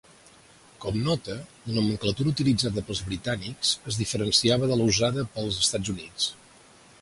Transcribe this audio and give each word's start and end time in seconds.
Com 0.85 0.95
nota, 1.07 1.35
la 1.67 1.75
nomenclatura 1.75 2.31
utilitzada 2.35 2.83
pels 2.87 3.03
britànics 3.11 3.75
es 3.93 4.01
diferenciava 4.03 4.71
de 4.73 4.79
la 4.81 4.89
usada 4.95 5.27
pels 5.37 5.61
Estats 5.67 5.95
Units. 5.97 6.29